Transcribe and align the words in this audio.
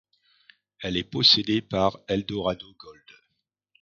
Elle 0.79 0.97
est 0.97 1.03
possédée 1.03 1.61
par 1.61 1.99
Eldorado 2.07 2.65
Gold. 2.79 3.03